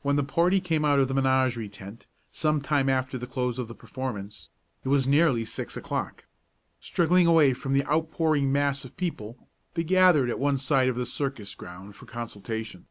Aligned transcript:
When 0.00 0.16
the 0.16 0.24
party 0.24 0.62
came 0.62 0.82
out 0.82 0.98
of 0.98 1.08
the 1.08 1.12
menagerie 1.14 1.68
tent, 1.68 2.06
some 2.32 2.62
time 2.62 2.88
after 2.88 3.18
the 3.18 3.26
close 3.26 3.58
of 3.58 3.68
the 3.68 3.74
performance, 3.74 4.48
it 4.82 4.88
was 4.88 5.06
nearly 5.06 5.44
six 5.44 5.76
o'clock. 5.76 6.24
Struggling 6.80 7.26
away 7.26 7.52
from 7.52 7.74
the 7.74 7.84
outpouring 7.84 8.50
mass 8.50 8.86
of 8.86 8.96
people, 8.96 9.50
they 9.74 9.84
gathered 9.84 10.30
at 10.30 10.38
one 10.38 10.56
side 10.56 10.88
of 10.88 10.96
the 10.96 11.04
circus 11.04 11.54
ground 11.54 11.96
for 11.96 12.06
consultation. 12.06 12.86